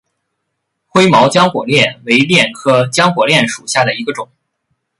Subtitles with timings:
[0.87, 4.27] 灰毛浆果楝为楝科浆果楝属下的一个种。